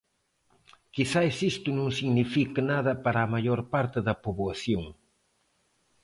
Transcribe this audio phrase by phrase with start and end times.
[0.95, 4.83] Quizais isto non signifique nada para a maior parte da poboación.